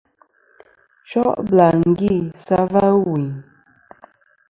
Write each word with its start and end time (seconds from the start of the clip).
Cho' 1.09 1.31
bɨlàŋgi 1.47 2.13
sɨ 2.43 2.53
a 2.61 2.63
va 2.71 2.83
ɨwùyn. 2.99 3.27